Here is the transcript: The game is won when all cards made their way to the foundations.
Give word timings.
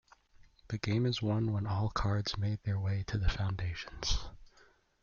The 0.69 0.79
game 0.79 1.05
is 1.05 1.21
won 1.21 1.53
when 1.53 1.67
all 1.67 1.91
cards 1.91 2.35
made 2.35 2.63
their 2.63 2.79
way 2.79 3.03
to 3.05 3.19
the 3.19 3.29
foundations. 3.29 4.17